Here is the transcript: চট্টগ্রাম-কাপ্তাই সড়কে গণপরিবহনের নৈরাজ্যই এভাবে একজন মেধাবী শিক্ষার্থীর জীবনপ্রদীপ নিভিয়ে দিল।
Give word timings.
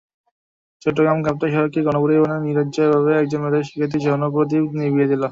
চট্টগ্রাম-কাপ্তাই 0.81 1.51
সড়কে 1.55 1.79
গণপরিবহনের 1.87 2.41
নৈরাজ্যই 2.43 2.85
এভাবে 2.87 3.11
একজন 3.15 3.39
মেধাবী 3.43 3.65
শিক্ষার্থীর 3.67 4.03
জীবনপ্রদীপ 4.05 4.65
নিভিয়ে 4.79 5.09
দিল। 5.11 5.23